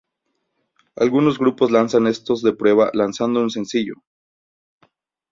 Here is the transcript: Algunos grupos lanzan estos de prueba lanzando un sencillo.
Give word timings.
Algunos 0.95 1.37
grupos 1.37 1.69
lanzan 1.69 2.07
estos 2.07 2.41
de 2.41 2.53
prueba 2.53 2.89
lanzando 2.91 3.39
un 3.39 3.51
sencillo. 3.51 4.01